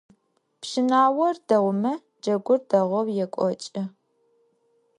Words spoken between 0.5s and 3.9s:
Пщынаор дэгъумэ джэгур дэгъоу екӏокӏы.